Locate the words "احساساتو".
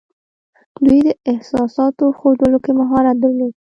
1.31-2.05